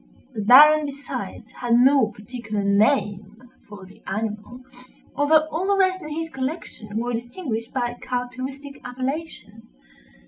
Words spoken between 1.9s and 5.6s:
particular name for the animal, although